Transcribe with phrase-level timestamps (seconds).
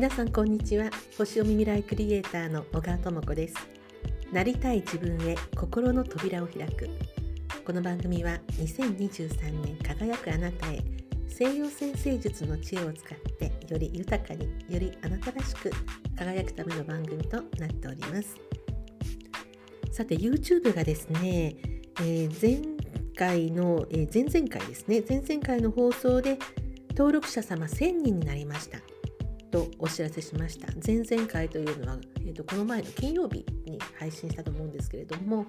[0.00, 0.88] 皆さんこんにちは。
[1.18, 3.54] 星読み未来クリエイターの小川智子です。
[4.32, 6.88] なりたい自分へ心の扉を開く。
[7.66, 10.82] この番組は2023年輝くあなたへ
[11.28, 15.70] 西洋先生術の知恵を使ってより豊かによりあなたらしく
[16.16, 18.38] 輝くための番組となっております。
[19.92, 21.56] さて YouTube がですね、
[22.00, 22.62] えー、前
[23.14, 25.04] 回の、えー、前々回ですね。
[25.06, 26.38] 前々回の放送で
[26.96, 28.78] 登録者様1000人になりました。
[29.50, 30.68] とお知らせしました。
[30.84, 35.46] 前々回というのは、えーと、この前の金曜日に配信したと思うんですけれども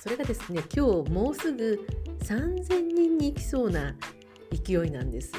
[0.00, 1.86] それがですね今日もうすぐ
[2.20, 3.94] 3000人に行きそうな
[4.52, 5.32] 勢いなんです。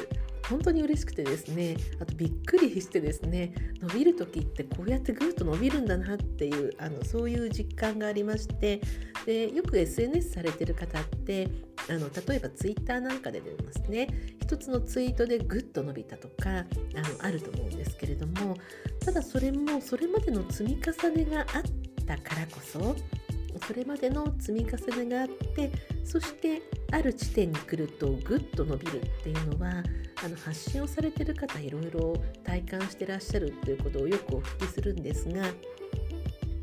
[0.49, 8.79] 本当に嬉しくてですねあとびっくりしてですね伸びる時ってこうやってぐっと伸びるんだなっていうあのそういう実感がありまして
[9.25, 11.49] でよく SNS されてる方って
[11.89, 14.07] あの例えば Twitter なんかで出ますね。
[14.41, 16.65] 一つのツイートでぐっと伸びたとかあの
[17.21, 18.55] あると思うんですけれども
[19.03, 21.45] ただそれもそれまでの積み重ねがあっ
[22.05, 22.95] たからこそ
[23.65, 25.71] それまでの積み重ねがあって
[26.03, 29.83] そしてある地点に来るとぐっと伸びるっていうのは
[30.23, 35.45] あの発信をされてる方いろいろ体感してらっしゃるっていうことをよくお聞きするんですが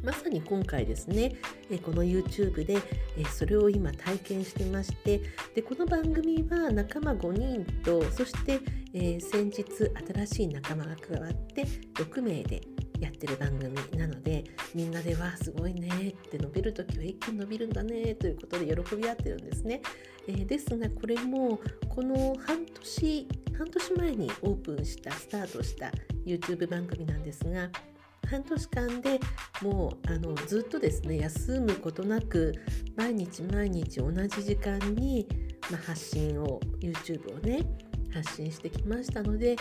[0.02, 1.36] まさに今回ですね、
[1.84, 2.76] この YouTube で、
[3.32, 5.20] それを今体験してまして
[5.54, 8.60] でこの番組は仲間5人とそして、
[9.20, 9.64] 先日
[10.24, 11.64] 新しい仲間が加わって
[11.94, 12.60] 6名で
[13.00, 19.82] やってる番組なのでみんなではすごいねって伸びる時は一気に伸びるんだねということで喜び合ってるんですね。
[20.28, 25.90] えー、ですがこれもこの半年半年前にオープンしたスタートした
[26.24, 27.70] YouTube 番組なんですが
[28.32, 29.20] 半年間で
[29.60, 32.54] もうあのずっとですね休むことなく
[32.96, 35.28] 毎日毎日同じ時間に、
[35.70, 37.62] まあ、発信を YouTube をね
[38.10, 39.56] 発信してきましたので、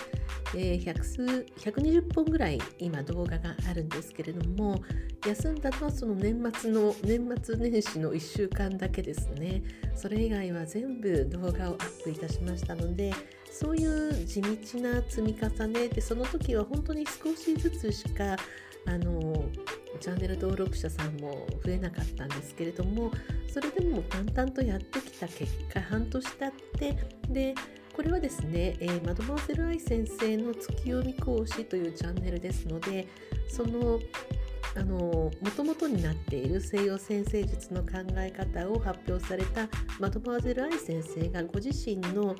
[0.56, 1.22] えー、100数
[1.60, 4.82] 120本ぐらい今動画があるんですけれども
[5.26, 9.64] 休んだのはその年末の年末年始の1週間だけですね。
[9.96, 13.14] それ以外は全部動画をアップいたしましたので
[13.52, 18.38] そういう地道な積み重ねでその時は本当に少しずつしか
[18.88, 19.46] あの
[20.00, 23.12] チャンネル登録者さんも増えなかったんですけれども
[23.48, 26.98] それでも淡々とやってきた結果半年経って
[27.30, 27.56] で
[27.94, 33.08] これはですね、えー、マドモーゼル愛先生の月読み講師というチャンネルですので
[33.50, 34.00] その
[34.80, 39.68] もともとになっている西洋先生術の考え方を発表された
[40.00, 42.36] マドモーゼル愛先生がご自身の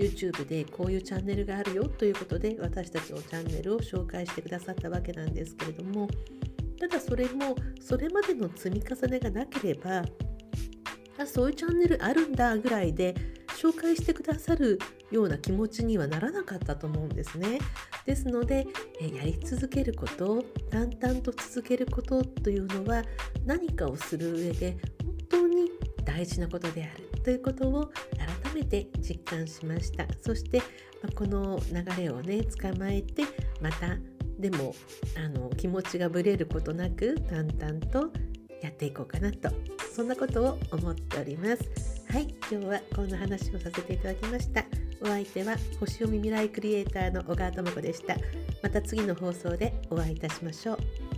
[0.00, 6.08] YouTube でこういうチャンネルがあるよということで私たちのチャンネルを紹介してくださったわけなんですけれども
[6.78, 10.02] ただそれもそれまでの積み重ねがなければ
[11.18, 13.14] あそういうチャンネルあるんだぐらいで
[13.60, 14.78] 紹介してくださる
[15.10, 17.58] ような気持ちにはならなかったと思うんですね。
[18.06, 18.66] ですので、
[19.00, 23.02] えやり続けること淡々と続けることというのは
[23.44, 25.70] 何かをする上で本当に
[26.06, 30.06] 大事なことであるということを改めて実感しました。
[30.20, 30.62] そして、
[31.02, 33.24] まこの流れをね捕まえて
[33.60, 33.96] また
[34.38, 34.74] でも
[35.16, 38.10] あの気持ちがぶれることなく淡々と
[38.62, 39.50] やっていこうかなと
[39.94, 42.04] そんなことを思っております。
[42.08, 44.64] はい今日はこんな話をさせていただきました。
[45.02, 48.16] お相手は星読み未来クリエイターの小川智子でした。
[48.62, 51.09] また次の放送でお会いいたしましょう。